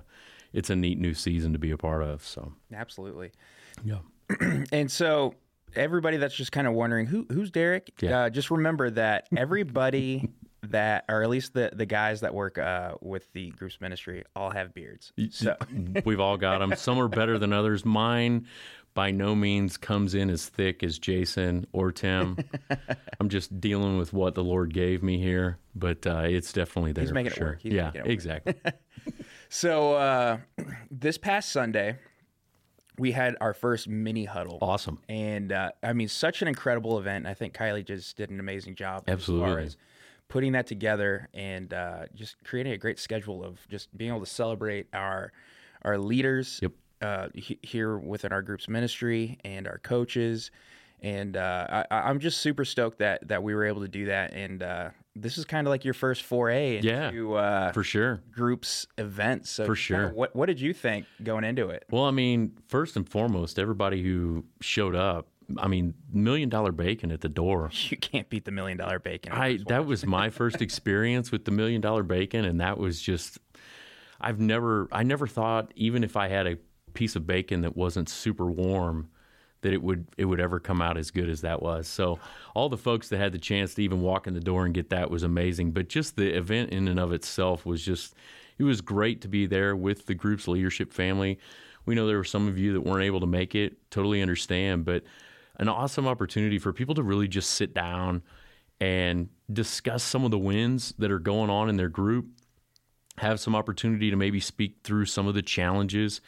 it's 0.53 0.69
a 0.69 0.75
neat 0.75 0.99
new 0.99 1.13
season 1.15 1.53
to 1.53 1.59
be 1.59 1.71
a 1.71 1.77
part 1.77 2.03
of. 2.03 2.23
So 2.23 2.53
Absolutely. 2.73 3.31
yeah, 3.83 3.99
And 4.71 4.91
so 4.91 5.33
everybody 5.75 6.17
that's 6.17 6.35
just 6.35 6.51
kind 6.51 6.67
of 6.67 6.73
wondering 6.73 7.07
who 7.07 7.25
who's 7.31 7.49
Derek, 7.49 7.91
Yeah. 8.01 8.25
uh, 8.25 8.29
just 8.29 8.51
remember 8.51 8.91
that 8.91 9.27
everybody 9.35 10.29
that, 10.61 11.05
or 11.09 11.23
at 11.23 11.29
least 11.29 11.53
the 11.55 11.71
the 11.73 11.85
guys 11.87 12.21
that 12.21 12.33
work 12.35 12.57
uh, 12.59 12.93
with 13.01 13.31
the 13.33 13.49
group's 13.51 13.81
ministry, 13.81 14.23
all 14.35 14.51
have 14.51 14.73
beards. 14.75 15.11
So 15.31 15.57
we've 16.05 16.19
all 16.19 16.37
got 16.37 16.59
them. 16.59 16.75
Some 16.75 16.99
are 16.99 17.07
better 17.07 17.39
than 17.39 17.51
others. 17.51 17.83
Mine 17.83 18.45
by 18.93 19.11
no 19.11 19.35
means 19.35 19.77
comes 19.77 20.13
in 20.13 20.29
as 20.29 20.47
thick 20.47 20.83
as 20.83 20.99
Jason 20.99 21.65
or 21.71 21.91
Tim. 21.91 22.37
I'm 23.19 23.29
just 23.29 23.59
dealing 23.59 23.97
with 23.97 24.13
what 24.13 24.35
the 24.35 24.43
Lord 24.43 24.73
gave 24.73 25.01
me 25.01 25.17
here, 25.19 25.57
but 25.75 26.05
uh, 26.05 26.23
it's 26.25 26.53
definitely 26.53 26.91
there. 26.91 27.03
He's 27.03 27.13
making 27.13 27.31
it 27.31 27.35
sure. 27.35 27.47
work. 27.47 27.61
He's 27.61 27.73
yeah, 27.73 27.91
it 27.93 28.01
work. 28.01 28.07
exactly. 28.07 28.55
so 29.49 29.93
uh, 29.93 30.37
this 30.91 31.17
past 31.17 31.51
Sunday, 31.51 31.97
we 32.97 33.11
had 33.11 33.35
our 33.41 33.53
first 33.53 33.87
mini 33.87 34.25
huddle. 34.25 34.59
awesome. 34.61 34.99
And 35.09 35.51
uh, 35.51 35.71
I 35.81 35.93
mean, 35.93 36.07
such 36.07 36.41
an 36.41 36.47
incredible 36.47 36.99
event. 36.99 37.25
I 37.25 37.33
think 37.33 37.53
Kylie 37.55 37.85
just 37.85 38.15
did 38.17 38.29
an 38.29 38.39
amazing 38.39 38.75
job. 38.75 39.03
As 39.07 39.25
far 39.25 39.35
Absolutely. 39.35 39.63
as 39.63 39.77
putting 40.27 40.51
that 40.53 40.67
together 40.67 41.29
and 41.33 41.73
uh, 41.73 42.03
just 42.15 42.35
creating 42.43 42.73
a 42.73 42.77
great 42.77 42.99
schedule 42.99 43.43
of 43.43 43.59
just 43.69 43.95
being 43.97 44.11
able 44.11 44.19
to 44.19 44.25
celebrate 44.25 44.87
our 44.93 45.31
our 45.83 45.97
leaders 45.97 46.59
Yep. 46.61 46.71
Uh, 47.03 47.27
he- 47.35 47.59
here 47.61 47.97
within 47.97 48.31
our 48.33 48.41
group's 48.41 48.67
ministry 48.67 49.37
and 49.43 49.67
our 49.67 49.77
coaches. 49.77 50.49
And 51.01 51.35
uh, 51.35 51.83
I, 51.91 51.95
I'm 52.09 52.19
just 52.19 52.39
super 52.39 52.63
stoked 52.63 52.99
that 52.99 53.27
that 53.27 53.43
we 53.43 53.53
were 53.53 53.65
able 53.65 53.81
to 53.81 53.89
do 53.89 54.05
that. 54.05 54.31
And 54.33 54.63
uh, 54.63 54.89
this 55.17 55.37
is 55.37 55.43
kind 55.43 55.67
of 55.67 55.71
like 55.71 55.83
your 55.83 55.93
first 55.93 56.23
foray 56.23 56.79
Yeah. 56.81 57.09
into 57.09 57.35
uh, 57.35 57.73
For 57.73 57.83
sure. 57.83 58.21
groups 58.31 58.87
events. 58.97 59.49
So 59.49 59.65
For 59.65 59.75
just 59.75 59.87
kinda 59.89 60.07
sure. 60.07 60.13
what 60.13 60.33
what 60.35 60.45
did 60.45 60.61
you 60.61 60.73
think 60.73 61.05
going 61.21 61.43
into 61.43 61.69
it? 61.69 61.83
Well, 61.91 62.05
I 62.05 62.11
mean, 62.11 62.53
first 62.69 62.95
and 62.95 63.07
foremost, 63.07 63.59
everybody 63.59 64.01
who 64.01 64.45
showed 64.61 64.95
up, 64.95 65.27
I 65.57 65.67
mean, 65.67 65.93
million 66.09 66.47
dollar 66.47 66.71
bacon 66.71 67.11
at 67.11 67.19
the 67.19 67.27
door. 67.27 67.69
You 67.89 67.97
can't 67.97 68.29
beat 68.29 68.45
the 68.45 68.51
million 68.51 68.77
dollar 68.77 68.99
bacon. 68.99 69.33
I 69.33 69.57
that 69.67 69.85
was 69.85 70.05
my 70.05 70.29
first 70.29 70.61
experience 70.61 71.33
with 71.33 71.43
the 71.43 71.51
million 71.51 71.81
dollar 71.81 72.03
bacon, 72.03 72.45
and 72.45 72.61
that 72.61 72.77
was 72.77 73.01
just 73.01 73.39
I've 74.21 74.39
never 74.39 74.87
I 74.89 75.03
never 75.03 75.27
thought 75.27 75.73
even 75.75 76.05
if 76.05 76.15
I 76.15 76.29
had 76.29 76.47
a 76.47 76.57
piece 76.93 77.15
of 77.15 77.27
bacon 77.27 77.61
that 77.61 77.75
wasn't 77.75 78.09
super 78.09 78.45
warm 78.45 79.09
that 79.61 79.73
it 79.73 79.81
would 79.81 80.07
it 80.17 80.25
would 80.25 80.39
ever 80.39 80.59
come 80.59 80.81
out 80.81 80.97
as 80.97 81.09
good 81.09 81.29
as 81.29 81.41
that 81.41 81.61
was. 81.61 81.87
So 81.87 82.19
all 82.53 82.69
the 82.69 82.77
folks 82.77 83.09
that 83.09 83.17
had 83.17 83.31
the 83.31 83.39
chance 83.39 83.73
to 83.75 83.83
even 83.83 84.01
walk 84.01 84.27
in 84.27 84.33
the 84.33 84.39
door 84.39 84.65
and 84.65 84.73
get 84.73 84.89
that 84.89 85.09
was 85.09 85.23
amazing. 85.23 85.71
But 85.71 85.89
just 85.89 86.15
the 86.15 86.35
event 86.35 86.69
in 86.69 86.87
and 86.87 86.99
of 86.99 87.11
itself 87.11 87.65
was 87.65 87.83
just 87.83 88.13
it 88.57 88.63
was 88.63 88.81
great 88.81 89.21
to 89.21 89.27
be 89.27 89.45
there 89.45 89.75
with 89.75 90.05
the 90.05 90.13
group's 90.13 90.47
leadership 90.47 90.93
family. 90.93 91.39
We 91.85 91.95
know 91.95 92.07
there 92.07 92.17
were 92.17 92.23
some 92.23 92.47
of 92.47 92.57
you 92.57 92.73
that 92.73 92.81
weren't 92.81 93.03
able 93.03 93.19
to 93.21 93.27
make 93.27 93.55
it, 93.55 93.89
totally 93.89 94.21
understand, 94.21 94.85
but 94.85 95.03
an 95.57 95.67
awesome 95.67 96.07
opportunity 96.07 96.59
for 96.59 96.71
people 96.71 96.95
to 96.95 97.03
really 97.03 97.27
just 97.27 97.51
sit 97.51 97.73
down 97.73 98.23
and 98.79 99.29
discuss 99.51 100.03
some 100.03 100.25
of 100.25 100.31
the 100.31 100.37
wins 100.37 100.93
that 100.97 101.11
are 101.11 101.19
going 101.19 101.49
on 101.49 101.69
in 101.69 101.77
their 101.77 101.89
group, 101.89 102.25
have 103.17 103.39
some 103.39 103.55
opportunity 103.55 104.09
to 104.09 104.15
maybe 104.15 104.39
speak 104.39 104.77
through 104.83 105.05
some 105.05 105.27
of 105.27 105.35
the 105.35 105.41
challenges. 105.41 106.21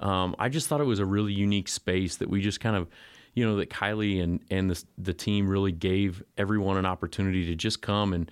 Um, 0.00 0.34
I 0.38 0.48
just 0.48 0.68
thought 0.68 0.80
it 0.80 0.84
was 0.84 1.00
a 1.00 1.06
really 1.06 1.32
unique 1.32 1.68
space 1.68 2.16
that 2.16 2.28
we 2.28 2.40
just 2.40 2.60
kind 2.60 2.76
of, 2.76 2.88
you 3.34 3.44
know, 3.44 3.56
that 3.56 3.70
Kylie 3.70 4.22
and 4.22 4.40
and 4.50 4.70
the 4.70 4.84
the 4.96 5.14
team 5.14 5.48
really 5.48 5.72
gave 5.72 6.22
everyone 6.36 6.76
an 6.76 6.86
opportunity 6.86 7.46
to 7.46 7.54
just 7.54 7.82
come 7.82 8.12
and 8.12 8.30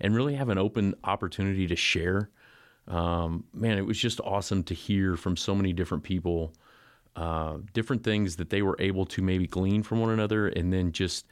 and 0.00 0.14
really 0.14 0.34
have 0.34 0.48
an 0.48 0.58
open 0.58 0.94
opportunity 1.04 1.66
to 1.66 1.76
share. 1.76 2.30
Um, 2.86 3.44
man, 3.52 3.78
it 3.78 3.86
was 3.86 3.98
just 3.98 4.20
awesome 4.20 4.62
to 4.64 4.74
hear 4.74 5.16
from 5.16 5.36
so 5.36 5.54
many 5.54 5.72
different 5.72 6.04
people, 6.04 6.54
uh, 7.16 7.58
different 7.74 8.02
things 8.02 8.36
that 8.36 8.48
they 8.48 8.62
were 8.62 8.76
able 8.78 9.04
to 9.06 9.22
maybe 9.22 9.46
glean 9.46 9.82
from 9.82 10.00
one 10.00 10.10
another, 10.10 10.48
and 10.48 10.72
then 10.72 10.92
just 10.92 11.26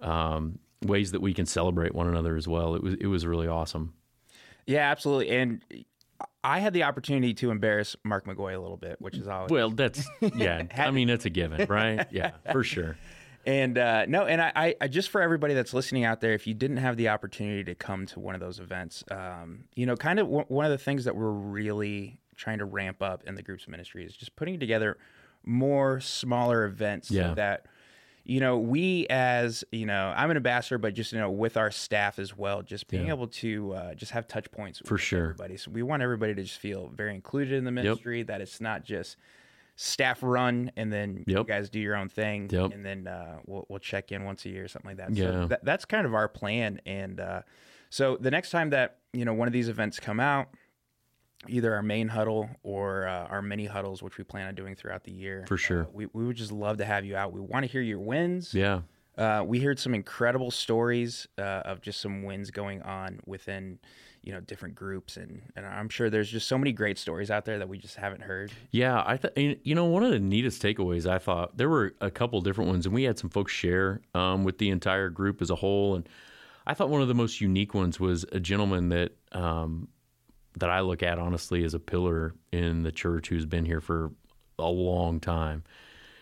um, 0.00 0.58
ways 0.82 1.12
that 1.12 1.20
we 1.20 1.34
can 1.34 1.46
celebrate 1.46 1.94
one 1.94 2.08
another 2.08 2.36
as 2.36 2.48
well. 2.48 2.74
It 2.74 2.82
was 2.82 2.94
it 2.94 3.06
was 3.06 3.26
really 3.26 3.48
awesome. 3.48 3.94
Yeah, 4.66 4.90
absolutely. 4.90 5.30
And 5.30 5.62
I 6.44 6.58
had 6.60 6.72
the 6.72 6.82
opportunity 6.84 7.34
to 7.34 7.50
embarrass 7.50 7.96
Mark 8.04 8.26
McGoy 8.26 8.54
a 8.54 8.58
little 8.58 8.76
bit, 8.76 9.00
which 9.00 9.16
is 9.16 9.28
always 9.28 9.50
Well, 9.50 9.70
that's 9.70 10.06
yeah. 10.34 10.64
I 10.76 10.90
mean, 10.90 11.08
that's 11.08 11.24
a 11.24 11.30
given, 11.30 11.66
right? 11.68 12.06
Yeah, 12.10 12.32
for 12.50 12.64
sure. 12.64 12.96
And 13.44 13.76
uh, 13.76 14.06
no, 14.06 14.24
and 14.24 14.40
I, 14.40 14.76
I, 14.80 14.86
just 14.86 15.08
for 15.10 15.20
everybody 15.20 15.54
that's 15.54 15.74
listening 15.74 16.04
out 16.04 16.20
there, 16.20 16.32
if 16.32 16.46
you 16.46 16.54
didn't 16.54 16.76
have 16.76 16.96
the 16.96 17.08
opportunity 17.08 17.64
to 17.64 17.74
come 17.74 18.06
to 18.06 18.20
one 18.20 18.36
of 18.36 18.40
those 18.40 18.60
events, 18.60 19.02
um, 19.10 19.64
you 19.74 19.84
know, 19.84 19.96
kind 19.96 20.20
of 20.20 20.26
w- 20.26 20.44
one 20.46 20.64
of 20.64 20.70
the 20.70 20.78
things 20.78 21.04
that 21.06 21.16
we're 21.16 21.30
really 21.32 22.20
trying 22.36 22.58
to 22.58 22.64
ramp 22.64 23.02
up 23.02 23.24
in 23.26 23.34
the 23.34 23.42
groups 23.42 23.66
ministry 23.66 24.04
is 24.04 24.16
just 24.16 24.36
putting 24.36 24.60
together 24.60 24.96
more 25.44 25.98
smaller 26.00 26.64
events 26.64 27.10
Yeah. 27.10 27.30
so 27.30 27.34
that 27.34 27.66
you 28.24 28.38
know 28.40 28.56
we 28.58 29.06
as 29.10 29.64
you 29.72 29.84
know 29.86 30.12
i'm 30.16 30.30
an 30.30 30.36
ambassador 30.36 30.78
but 30.78 30.94
just 30.94 31.12
you 31.12 31.18
know 31.18 31.30
with 31.30 31.56
our 31.56 31.70
staff 31.70 32.18
as 32.18 32.36
well 32.36 32.62
just 32.62 32.86
being 32.88 33.06
Yeah. 33.06 33.12
able 33.14 33.26
to 33.28 33.72
uh, 33.72 33.94
just 33.94 34.12
have 34.12 34.28
touch 34.28 34.50
points 34.52 34.80
For 34.84 34.94
with 34.94 35.00
sure. 35.02 35.22
everybody 35.24 35.56
so 35.56 35.70
we 35.72 35.82
want 35.82 36.02
everybody 36.02 36.34
to 36.34 36.42
just 36.42 36.58
feel 36.60 36.88
very 36.94 37.14
included 37.14 37.54
in 37.54 37.64
the 37.64 37.72
ministry 37.72 38.22
that 38.24 38.40
it's 38.40 38.60
not 38.60 38.84
just 38.84 39.16
staff 39.76 40.18
run 40.22 40.70
and 40.76 40.92
then 40.92 41.24
you 41.26 41.36
Yep. 41.38 41.46
guys 41.46 41.70
do 41.70 41.80
your 41.80 41.96
own 41.96 42.08
thing 42.08 42.48
Yep. 42.50 42.72
and 42.72 42.84
then 42.84 43.06
uh, 43.06 43.38
we'll, 43.46 43.66
we'll 43.68 43.78
check 43.78 44.12
in 44.12 44.24
once 44.24 44.44
a 44.44 44.50
year 44.50 44.64
or 44.64 44.68
something 44.68 44.90
like 44.90 44.98
that 44.98 45.14
Yeah. 45.16 45.24
so 45.42 45.46
that, 45.48 45.64
that's 45.64 45.84
kind 45.84 46.06
of 46.06 46.14
our 46.14 46.28
plan 46.28 46.80
and 46.86 47.18
uh, 47.20 47.42
so 47.90 48.16
the 48.20 48.30
next 48.30 48.50
time 48.50 48.70
that 48.70 48.98
you 49.12 49.24
know 49.24 49.34
one 49.34 49.48
of 49.48 49.52
these 49.52 49.68
events 49.68 49.98
come 49.98 50.20
out 50.20 50.48
either 51.48 51.74
our 51.74 51.82
main 51.82 52.08
huddle 52.08 52.48
or 52.62 53.06
uh, 53.06 53.26
our 53.26 53.42
mini 53.42 53.66
huddles 53.66 54.02
which 54.02 54.18
we 54.18 54.24
plan 54.24 54.46
on 54.48 54.54
doing 54.54 54.74
throughout 54.74 55.04
the 55.04 55.12
year 55.12 55.44
For 55.48 55.56
sure. 55.56 55.82
uh, 55.82 55.86
we, 55.92 56.06
we 56.12 56.24
would 56.26 56.36
just 56.36 56.52
love 56.52 56.78
to 56.78 56.84
have 56.84 57.04
you 57.04 57.16
out 57.16 57.32
we 57.32 57.40
want 57.40 57.64
to 57.64 57.70
hear 57.70 57.80
your 57.82 57.98
wins 57.98 58.54
Yeah. 58.54 58.82
uh, 59.18 59.42
we 59.46 59.60
heard 59.60 59.78
some 59.78 59.94
incredible 59.94 60.50
stories 60.50 61.26
uh, 61.38 61.42
of 61.64 61.80
just 61.80 62.00
some 62.00 62.22
wins 62.22 62.50
going 62.50 62.82
on 62.82 63.20
within 63.26 63.78
you 64.24 64.32
know 64.32 64.38
different 64.38 64.76
groups 64.76 65.16
and, 65.16 65.42
and 65.56 65.66
i'm 65.66 65.88
sure 65.88 66.08
there's 66.08 66.30
just 66.30 66.46
so 66.46 66.56
many 66.56 66.70
great 66.70 66.96
stories 66.96 67.28
out 67.28 67.44
there 67.44 67.58
that 67.58 67.68
we 67.68 67.76
just 67.76 67.96
haven't 67.96 68.20
heard 68.22 68.52
Yeah, 68.70 69.02
I 69.04 69.16
th- 69.16 69.58
you 69.64 69.74
know 69.74 69.86
one 69.86 70.04
of 70.04 70.12
the 70.12 70.20
neatest 70.20 70.62
takeaways 70.62 71.06
I 71.10 71.18
thought 71.18 71.56
there 71.56 71.68
were 71.68 71.94
a 72.00 72.08
couple 72.10 72.40
different 72.40 72.70
ones, 72.70 72.86
and 72.86 72.94
we 72.94 73.02
had 73.02 73.18
some 73.18 73.30
folks 73.30 73.50
share 73.52 74.00
um, 74.14 74.44
with 74.44 74.58
the 74.58 74.70
entire 74.70 75.08
group 75.10 75.42
as 75.42 75.50
a 75.50 75.56
whole. 75.56 75.96
And 75.96 76.08
I 76.68 76.74
thought 76.74 76.88
one 76.88 77.02
of 77.02 77.08
the 77.08 77.14
most 77.14 77.40
unique 77.40 77.74
ones 77.74 77.98
was 77.98 78.24
a 78.30 78.38
gentleman 78.38 78.90
that 78.90 79.16
um, 79.32 79.88
that 80.58 80.70
I 80.70 80.80
look 80.80 81.02
at 81.02 81.18
honestly 81.18 81.64
as 81.64 81.74
a 81.74 81.78
pillar 81.78 82.34
in 82.52 82.82
the 82.82 82.92
church 82.92 83.28
who's 83.28 83.46
been 83.46 83.64
here 83.64 83.80
for 83.80 84.12
a 84.58 84.68
long 84.68 85.20
time, 85.20 85.64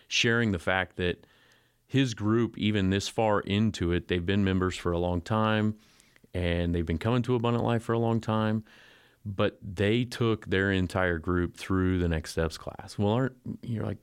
sharing 0.08 0.52
the 0.52 0.58
fact 0.58 0.96
that 0.96 1.26
his 1.86 2.14
group, 2.14 2.56
even 2.56 2.90
this 2.90 3.08
far 3.08 3.40
into 3.40 3.92
it, 3.92 4.08
they've 4.08 4.24
been 4.24 4.44
members 4.44 4.76
for 4.76 4.92
a 4.92 4.98
long 4.98 5.20
time, 5.20 5.74
and 6.32 6.74
they've 6.74 6.86
been 6.86 6.98
coming 6.98 7.22
to 7.22 7.34
Abundant 7.34 7.64
Life 7.64 7.82
for 7.82 7.92
a 7.92 7.98
long 7.98 8.20
time 8.20 8.64
but 9.24 9.58
they 9.62 10.04
took 10.04 10.46
their 10.46 10.72
entire 10.72 11.18
group 11.18 11.56
through 11.56 11.98
the 11.98 12.08
next 12.08 12.32
steps 12.32 12.56
class. 12.56 12.96
Well, 12.98 13.12
aren't 13.12 13.36
you're 13.62 13.84
like 13.84 13.98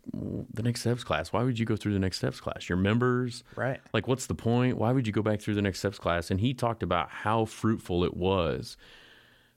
the 0.54 0.62
next 0.62 0.82
steps 0.82 1.04
class? 1.04 1.34
Why 1.34 1.44
would 1.44 1.58
you 1.58 1.66
go 1.66 1.76
through 1.76 1.94
the 1.94 2.00
next 2.00 2.18
steps 2.18 2.40
class? 2.40 2.70
Your 2.70 2.78
members, 2.78 3.44
right 3.56 3.80
like, 3.94 4.08
what's 4.08 4.28
the 4.28 4.36
point? 4.36 4.78
Why 4.78 4.92
would 4.92 5.08
you 5.08 5.14
go 5.14 5.22
back 5.22 5.42
through 5.42 5.56
the 5.56 5.62
next 5.62 5.80
steps 5.80 5.98
class? 5.98 6.30
And 6.30 6.40
he 6.40 6.54
talked 6.54 6.84
about 6.84 7.10
how 7.10 7.46
fruitful 7.46 8.04
it 8.04 8.16
was 8.16 8.78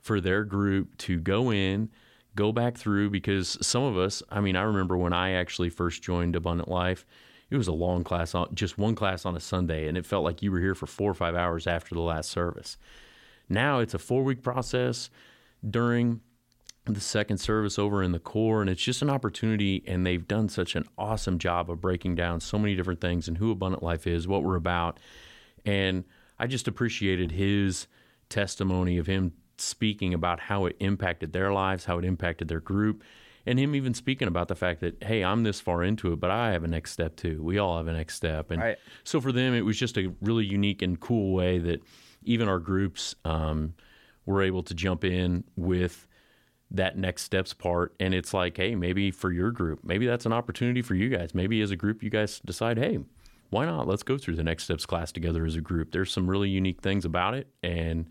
for 0.00 0.20
their 0.20 0.44
group 0.44 0.96
to 0.98 1.18
go 1.18 1.52
in, 1.52 1.90
go 2.36 2.52
back 2.52 2.76
through 2.76 3.10
because 3.10 3.58
some 3.60 3.82
of 3.82 3.98
us, 3.98 4.22
I 4.30 4.40
mean, 4.40 4.56
I 4.56 4.62
remember 4.62 4.96
when 4.96 5.12
I 5.12 5.32
actually 5.32 5.70
first 5.70 6.02
joined 6.02 6.36
Abundant 6.36 6.68
Life, 6.68 7.04
it 7.50 7.56
was 7.56 7.68
a 7.68 7.72
long 7.72 8.04
class 8.04 8.34
on 8.34 8.54
just 8.54 8.78
one 8.78 8.94
class 8.94 9.26
on 9.26 9.36
a 9.36 9.40
Sunday, 9.40 9.88
and 9.88 9.98
it 9.98 10.06
felt 10.06 10.24
like 10.24 10.40
you 10.40 10.52
were 10.52 10.60
here 10.60 10.74
for 10.74 10.86
four 10.86 11.10
or 11.10 11.14
five 11.14 11.34
hours 11.34 11.66
after 11.66 11.94
the 11.94 12.00
last 12.00 12.30
service. 12.30 12.78
Now 13.48 13.80
it's 13.80 13.94
a 13.94 13.98
four 13.98 14.22
week 14.22 14.42
process 14.42 15.10
during 15.68 16.20
the 16.86 17.00
second 17.00 17.38
service 17.38 17.78
over 17.78 18.02
in 18.02 18.12
the 18.12 18.18
core 18.18 18.60
and 18.60 18.70
it's 18.70 18.82
just 18.82 19.02
an 19.02 19.10
opportunity 19.10 19.82
and 19.86 20.06
they've 20.06 20.26
done 20.26 20.48
such 20.48 20.74
an 20.74 20.84
awesome 20.96 21.38
job 21.38 21.70
of 21.70 21.80
breaking 21.80 22.14
down 22.14 22.40
so 22.40 22.58
many 22.58 22.74
different 22.74 23.00
things 23.00 23.28
and 23.28 23.38
who 23.38 23.50
abundant 23.50 23.82
life 23.82 24.06
is 24.06 24.26
what 24.26 24.42
we're 24.42 24.56
about 24.56 24.98
and 25.66 26.04
i 26.38 26.46
just 26.46 26.66
appreciated 26.66 27.32
his 27.32 27.86
testimony 28.30 28.96
of 28.96 29.06
him 29.06 29.32
speaking 29.60 30.14
about 30.14 30.40
how 30.40 30.66
it 30.66 30.76
impacted 30.80 31.32
their 31.32 31.52
lives 31.52 31.84
how 31.84 31.98
it 31.98 32.04
impacted 32.04 32.48
their 32.48 32.60
group 32.60 33.02
and 33.46 33.58
him 33.58 33.74
even 33.74 33.94
speaking 33.94 34.28
about 34.28 34.48
the 34.48 34.54
fact 34.54 34.80
that 34.80 35.02
hey 35.02 35.22
i'm 35.24 35.42
this 35.42 35.60
far 35.60 35.82
into 35.82 36.12
it 36.12 36.20
but 36.20 36.30
i 36.30 36.52
have 36.52 36.64
a 36.64 36.68
next 36.68 36.92
step 36.92 37.16
too. 37.16 37.42
We 37.42 37.58
all 37.58 37.76
have 37.76 37.86
a 37.86 37.92
next 37.92 38.16
step. 38.16 38.50
And 38.50 38.60
Right. 38.60 38.78
so 39.04 39.20
for 39.20 39.32
them 39.32 39.54
it 39.54 39.62
was 39.62 39.78
just 39.78 39.96
a 39.96 40.12
really 40.20 40.44
unique 40.44 40.82
and 40.82 40.98
cool 41.00 41.32
way 41.32 41.58
that 41.58 41.82
even 42.22 42.48
our 42.48 42.58
groups 42.58 43.14
um, 43.24 43.74
were 44.26 44.42
able 44.42 44.62
to 44.64 44.74
jump 44.74 45.04
in 45.04 45.44
with 45.56 46.06
that 46.70 46.96
next 46.98 47.22
steps 47.22 47.54
part. 47.54 47.94
And 47.98 48.14
it's 48.14 48.34
like 48.34 48.56
hey 48.58 48.74
maybe 48.74 49.10
for 49.10 49.32
your 49.32 49.50
group 49.50 49.80
maybe 49.82 50.06
that's 50.06 50.26
an 50.26 50.32
opportunity 50.32 50.82
for 50.82 50.94
you 50.94 51.08
guys. 51.08 51.34
Maybe 51.34 51.60
as 51.62 51.70
a 51.70 51.76
group 51.76 52.02
you 52.02 52.10
guys 52.10 52.40
decide 52.44 52.78
hey 52.78 52.98
why 53.50 53.66
not? 53.66 53.88
Let's 53.88 54.04
go 54.04 54.16
through 54.16 54.36
the 54.36 54.44
next 54.44 54.64
steps 54.64 54.86
class 54.86 55.10
together 55.10 55.44
as 55.44 55.56
a 55.56 55.60
group. 55.60 55.90
There's 55.90 56.12
some 56.12 56.30
really 56.30 56.48
unique 56.48 56.82
things 56.82 57.04
about 57.04 57.34
it. 57.34 57.48
And 57.64 58.08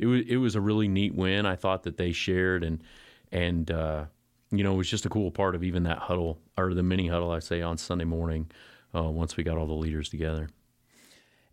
it 0.00 0.06
was 0.06 0.22
it 0.26 0.36
was 0.38 0.54
a 0.56 0.60
really 0.60 0.88
neat 0.88 1.14
win 1.14 1.46
i 1.46 1.54
thought 1.54 1.84
that 1.84 1.96
they 1.96 2.10
shared 2.10 2.64
and 2.64 2.82
and 3.30 3.70
uh, 3.70 4.04
you 4.50 4.64
know 4.64 4.72
it 4.72 4.76
was 4.76 4.90
just 4.90 5.06
a 5.06 5.08
cool 5.08 5.30
part 5.30 5.54
of 5.54 5.62
even 5.62 5.84
that 5.84 5.98
huddle 5.98 6.38
or 6.58 6.74
the 6.74 6.82
mini 6.82 7.06
huddle 7.06 7.30
i 7.30 7.38
say 7.38 7.60
on 7.62 7.76
sunday 7.78 8.04
morning 8.04 8.50
uh, 8.94 9.04
once 9.04 9.36
we 9.36 9.44
got 9.44 9.56
all 9.56 9.66
the 9.66 9.72
leaders 9.72 10.08
together 10.08 10.48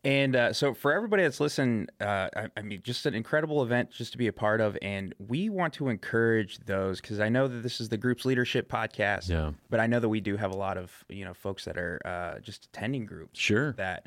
And 0.04 0.36
uh, 0.36 0.54
so, 0.54 0.74
for 0.74 0.94
everybody 0.94 1.24
that's 1.24 1.40
listening, 1.42 1.88
uh, 2.00 2.30
I, 2.36 2.48
I 2.56 2.62
mean, 2.62 2.82
just 2.84 3.06
an 3.06 3.14
incredible 3.14 3.62
event 3.64 3.92
just 3.92 4.12
to 4.14 4.18
be 4.18 4.28
a 4.28 4.32
part 4.34 4.62
of. 4.62 4.78
And 4.82 5.14
we 5.20 5.50
want 5.50 5.74
to 5.74 5.90
encourage 5.90 6.60
those 6.60 7.02
because 7.02 7.20
I 7.20 7.30
know 7.30 7.48
that 7.48 7.62
this 7.62 7.82
is 7.82 7.90
the 7.90 7.98
group's 7.98 8.24
leadership 8.24 8.72
podcast. 8.72 9.28
Yeah. 9.28 9.52
But 9.70 9.80
I 9.82 9.88
know 9.88 10.00
that 10.00 10.08
we 10.08 10.22
do 10.22 10.38
have 10.38 10.52
a 10.52 10.56
lot 10.56 10.78
of 10.78 11.04
you 11.10 11.26
know 11.26 11.34
folks 11.34 11.66
that 11.66 11.78
are 11.78 12.00
uh, 12.06 12.40
just 12.40 12.66
attending 12.68 13.06
groups. 13.06 13.38
Sure. 13.40 13.74
That 13.74 14.06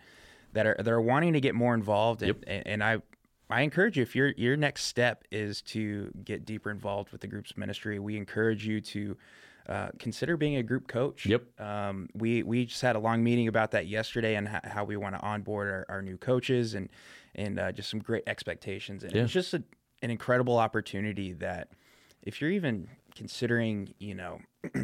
that 0.54 0.64
are 0.66 0.76
that 0.78 0.88
are 0.88 1.02
wanting 1.02 1.34
to 1.34 1.40
get 1.40 1.54
more 1.54 1.74
involved. 1.74 2.22
And, 2.22 2.28
Yep. 2.28 2.44
and, 2.46 2.66
and 2.66 2.84
I. 2.84 3.02
I 3.50 3.62
encourage 3.62 3.96
you 3.96 4.02
if 4.02 4.14
your 4.14 4.28
your 4.36 4.56
next 4.56 4.84
step 4.84 5.24
is 5.30 5.62
to 5.62 6.10
get 6.24 6.44
deeper 6.44 6.70
involved 6.70 7.10
with 7.12 7.20
the 7.20 7.26
group's 7.26 7.56
ministry, 7.56 7.98
we 7.98 8.16
encourage 8.16 8.66
you 8.66 8.80
to 8.80 9.16
uh, 9.68 9.88
consider 9.98 10.36
being 10.36 10.56
a 10.56 10.62
group 10.62 10.88
coach. 10.88 11.26
Yep. 11.26 11.60
Um, 11.60 12.08
we 12.14 12.42
we 12.42 12.66
just 12.66 12.82
had 12.82 12.96
a 12.96 12.98
long 12.98 13.22
meeting 13.22 13.48
about 13.48 13.70
that 13.72 13.86
yesterday 13.86 14.34
and 14.36 14.48
how, 14.48 14.60
how 14.64 14.84
we 14.84 14.96
want 14.96 15.14
to 15.16 15.20
onboard 15.20 15.68
our, 15.68 15.86
our 15.88 16.02
new 16.02 16.16
coaches 16.16 16.74
and 16.74 16.88
and 17.34 17.58
uh, 17.58 17.72
just 17.72 17.90
some 17.90 18.00
great 18.00 18.24
expectations. 18.26 19.04
And 19.04 19.12
Yeah. 19.12 19.22
it's 19.24 19.32
just 19.32 19.54
a, 19.54 19.62
an 20.02 20.10
incredible 20.10 20.58
opportunity 20.58 21.32
that 21.34 21.68
if 22.22 22.40
you're 22.40 22.50
even 22.50 22.88
considering, 23.14 23.94
you 23.98 24.14
know. 24.14 24.40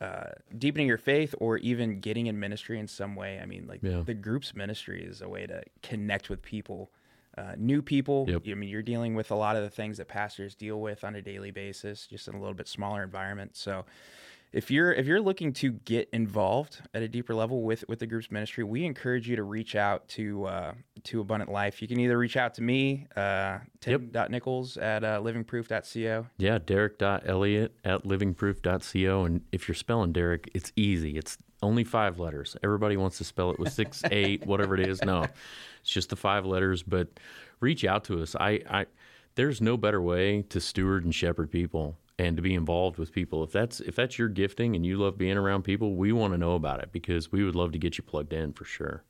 Uh, 0.00 0.32
deepening 0.58 0.88
your 0.88 0.98
faith 0.98 1.32
or 1.38 1.58
even 1.58 2.00
getting 2.00 2.26
in 2.26 2.40
ministry 2.40 2.76
in 2.80 2.88
some 2.88 3.14
way. 3.14 3.38
I 3.40 3.46
mean, 3.46 3.68
like 3.68 3.84
Yeah. 3.84 4.02
the 4.04 4.14
group's 4.14 4.52
ministry 4.52 5.00
is 5.04 5.20
a 5.22 5.28
way 5.28 5.46
to 5.46 5.62
connect 5.80 6.28
with 6.28 6.42
people, 6.42 6.90
uh, 7.38 7.54
new 7.56 7.82
people. 7.82 8.26
Yep. 8.28 8.42
I 8.46 8.54
mean, 8.54 8.68
you're 8.68 8.82
dealing 8.82 9.14
with 9.14 9.30
a 9.30 9.34
lot 9.34 9.56
of 9.56 9.62
the 9.62 9.70
things 9.70 9.98
that 9.98 10.08
pastors 10.08 10.54
deal 10.54 10.80
with 10.80 11.04
on 11.04 11.16
a 11.16 11.22
daily 11.22 11.50
basis, 11.50 12.06
just 12.06 12.28
in 12.28 12.34
a 12.34 12.38
little 12.38 12.54
bit 12.54 12.68
smaller 12.68 13.02
environment. 13.02 13.56
So, 13.56 13.84
if 14.52 14.70
you're 14.70 14.92
if 14.92 15.06
you're 15.06 15.20
looking 15.20 15.52
to 15.54 15.72
get 15.72 16.08
involved 16.12 16.82
at 16.92 17.02
a 17.02 17.08
deeper 17.08 17.34
level 17.34 17.62
with 17.62 17.84
with 17.88 17.98
the 17.98 18.06
group's 18.06 18.30
ministry, 18.30 18.64
we 18.64 18.84
encourage 18.84 19.28
you 19.28 19.36
to 19.36 19.42
reach 19.42 19.74
out 19.74 20.06
to 20.08 20.44
uh, 20.44 20.72
to 21.04 21.20
Abundant 21.20 21.50
Life. 21.50 21.80
You 21.80 21.88
can 21.88 21.98
either 21.98 22.18
reach 22.18 22.36
out 22.36 22.54
to 22.54 22.62
me, 22.62 23.06
uh, 23.16 23.58
tim.nichols 23.80 24.76
at 24.76 25.04
uh, 25.04 25.20
livingproof.co. 25.20 26.26
Yeah, 26.36 26.58
Derek.Elliott 26.58 27.74
at 27.84 28.04
livingproof.co. 28.04 29.24
And 29.24 29.40
if 29.52 29.68
you're 29.68 29.74
spelling 29.74 30.12
Derek, 30.12 30.50
it's 30.54 30.72
easy. 30.76 31.16
It's 31.16 31.38
only 31.62 31.84
five 31.84 32.18
letters. 32.18 32.56
Everybody 32.62 32.96
wants 32.96 33.18
to 33.18 33.24
spell 33.24 33.50
it 33.50 33.58
with 33.58 33.72
six, 33.72 34.02
eight, 34.10 34.46
whatever 34.46 34.74
it 34.74 34.86
is. 34.86 35.02
No, 35.02 35.22
it's 35.80 35.90
just 35.90 36.10
the 36.10 36.16
five 36.16 36.44
letters. 36.44 36.82
But 36.82 37.08
reach 37.60 37.84
out 37.84 38.04
to 38.04 38.20
us. 38.20 38.36
I, 38.38 38.60
I, 38.68 38.86
there's 39.34 39.62
no 39.62 39.78
better 39.78 40.02
way 40.02 40.42
to 40.50 40.60
steward 40.60 41.04
and 41.04 41.14
shepherd 41.14 41.50
people 41.50 41.96
and 42.22 42.36
to 42.36 42.42
be 42.42 42.54
involved 42.54 42.98
with 42.98 43.12
people. 43.12 43.42
If 43.42 43.52
that's 43.52 43.80
if 43.80 43.96
that's 43.96 44.18
your 44.18 44.28
gifting 44.28 44.76
and 44.76 44.86
you 44.86 44.96
love 44.96 45.18
being 45.18 45.36
around 45.36 45.62
people, 45.62 45.96
we 45.96 46.12
want 46.12 46.32
to 46.34 46.38
know 46.38 46.54
about 46.54 46.80
it 46.82 46.90
because 46.92 47.32
we 47.32 47.44
would 47.44 47.54
love 47.54 47.72
to 47.72 47.78
get 47.78 47.98
you 47.98 48.04
plugged 48.04 48.32
in 48.32 48.52
for 48.52 48.64
sure. 48.64 49.04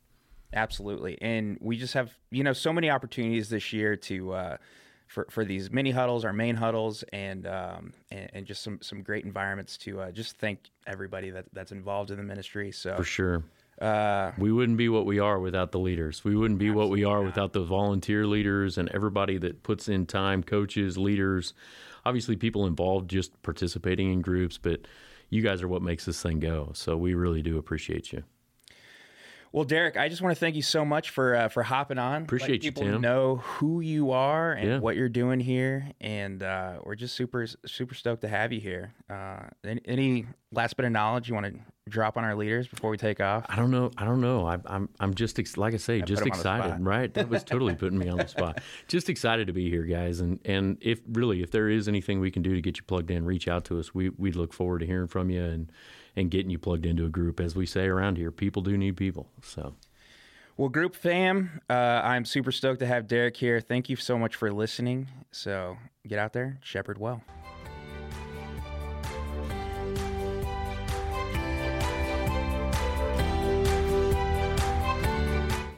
Absolutely, 0.55 1.17
and 1.23 1.59
we 1.61 1.77
just 1.77 1.95
have 1.95 2.13
you 2.31 2.45
know 2.45 2.53
so 2.53 2.73
many 2.73 2.91
opportunities 2.91 3.49
this 3.49 3.73
year 3.73 3.97
to 3.97 4.33
uh, 4.33 4.57
for 5.07 5.27
for 5.31 5.45
these 5.45 5.71
mini 5.71 5.91
huddles, 5.91 6.25
our 6.25 6.33
main 6.33 6.57
huddles, 6.57 7.05
and 7.13 7.47
um, 7.47 7.93
and, 8.11 8.31
and 8.33 8.47
just 8.47 8.63
some 8.63 8.79
some 8.83 9.03
great 9.03 9.25
environments 9.25 9.77
to 9.79 10.01
uh, 10.01 10.11
just 10.11 10.39
thank 10.39 10.59
everybody 10.87 11.31
that 11.31 11.47
that's 11.53 11.73
involved 11.73 12.11
in 12.11 12.17
the 12.17 12.23
ministry. 12.23 12.73
So 12.73 12.97
For 12.97 13.05
sure. 13.05 13.45
uh, 13.81 14.33
We 14.39 14.53
wouldn't 14.53 14.79
be 14.79 14.89
what 14.89 15.07
we 15.07 15.19
are 15.19 15.39
without 15.39 15.73
the 15.73 15.79
leaders. 15.79 16.25
We 16.25 16.37
wouldn't 16.37 16.59
be 16.59 16.71
what 16.71 16.91
we 16.91 17.05
are 17.05 17.23
without 17.23 17.53
the 17.53 17.63
volunteer 17.65 18.27
leaders 18.27 18.79
and 18.79 18.89
everybody 18.91 19.39
that 19.39 19.63
puts 19.63 19.89
in 19.89 20.07
time, 20.07 20.43
coaches, 20.43 20.99
leaders, 20.99 21.55
obviously 22.05 22.37
people 22.37 22.67
involved 22.67 23.11
just 23.11 23.41
participating 23.43 24.13
in 24.13 24.21
groups, 24.21 24.59
but 24.59 24.81
you 25.31 25.43
guys 25.43 25.63
are 25.63 25.69
what 25.69 25.83
makes 25.83 26.05
this 26.05 26.23
thing 26.23 26.41
go. 26.41 26.71
So 26.75 26.97
we 26.97 27.15
really 27.15 27.43
do 27.43 27.59
appreciate 27.59 28.13
you. 28.13 28.23
Well, 29.53 29.65
Derek, 29.65 29.99
I 29.99 30.09
just 30.09 30.23
want 30.23 30.35
to 30.35 30.41
thank 30.41 30.57
you 30.57 30.63
so 30.63 30.83
much 30.83 31.11
for 31.11 31.37
uh, 31.37 31.49
for 31.49 31.63
hopping 31.63 31.99
on. 31.99 32.23
Appreciate 32.23 32.49
Let 32.51 32.65
you, 32.65 32.73
people 32.73 32.85
Tim. 32.85 33.01
Know 33.03 33.37
who 33.37 33.81
you 33.81 34.11
are 34.13 34.53
and 34.53 34.67
Yeah. 34.69 34.79
what 34.79 34.97
you're 34.97 35.11
doing 35.11 35.41
here, 35.41 35.91
and 36.01 36.43
uh, 36.43 36.79
we're 36.85 36.95
just 36.95 37.15
super 37.15 37.47
super 37.67 37.95
stoked 37.95 38.23
to 38.23 38.29
have 38.29 38.51
you 38.55 38.61
here. 38.61 38.95
Uh, 39.11 39.41
any, 39.63 39.81
any 39.85 40.27
last 40.53 40.79
bit 40.79 40.87
of 40.87 40.93
knowledge 40.93 41.29
you 41.29 41.35
want 41.35 41.47
to 41.47 41.61
drop 41.91 42.17
on 42.17 42.25
our 42.25 42.35
leaders 42.35 42.67
before 42.67 42.89
we 42.89 42.97
take 42.97 43.21
off? 43.21 43.45
I 43.47 43.57
don't 43.57 43.71
know. 43.71 43.91
I 43.99 44.07
don't 44.07 44.23
know. 44.23 44.47
I, 44.47 44.57
I'm 44.65 44.89
I'm 45.01 45.13
just 45.13 45.39
ex- 45.39 45.59
like 45.59 45.75
I 45.75 45.77
say, 45.77 46.01
just 46.01 46.23
on 46.23 46.29
the 46.31 46.35
excited. 46.35 46.81
Right? 46.81 47.13
That 47.13 47.29
was 47.29 47.45
totally 47.45 47.75
putting 47.75 47.99
me 47.99 48.09
on 48.09 48.17
the 48.17 48.29
spot. 48.29 48.63
Just 48.89 49.11
excited 49.11 49.49
to 49.49 49.53
be 49.53 49.69
here, 49.69 49.83
guys. 49.83 50.21
And 50.21 50.39
and 50.47 50.79
if 50.81 51.01
really 51.13 51.43
if 51.43 51.51
there 51.51 51.69
is 51.69 51.89
anything 51.89 52.21
we 52.21 52.31
can 52.31 52.41
do 52.41 52.55
to 52.55 52.63
get 52.63 52.79
you 52.79 52.85
plugged 52.85 53.11
in, 53.11 53.27
reach 53.27 53.49
out 53.49 53.67
to 53.67 53.79
us. 53.79 53.95
We 53.95 54.09
we 54.09 54.33
look 54.33 54.55
forward 54.55 54.79
to 54.79 54.87
hearing 54.87 55.09
from 55.09 55.29
you 55.29 55.45
and 55.45 55.71
and 56.17 56.31
getting 56.31 56.51
you 56.51 56.59
plugged 56.59 56.87
into 56.87 57.05
a 57.05 57.09
group. 57.09 57.41
As 57.41 57.55
we 57.55 57.67
say 57.67 57.87
around 57.87 58.17
here, 58.17 58.31
people 58.31 58.63
do 58.63 58.77
need 58.77 58.97
people. 58.97 59.29
So 59.43 59.75
Well, 60.57 60.69
group 60.69 60.95
fam, 60.95 61.61
uh, 61.69 61.73
I'm 62.05 62.25
super 62.25 62.53
stoked 62.53 62.81
to 62.81 62.87
have 62.87 63.07
Derek 63.07 63.37
here. 63.37 63.61
Thank 63.61 63.89
you 63.89 63.97
so 63.97 64.19
much 64.19 64.37
for 64.37 64.53
listening. 64.53 65.09
So 65.31 65.77
get 66.07 66.19
out 66.19 66.33
there, 66.33 66.59
shepherd 66.63 66.99
well. 66.99 67.23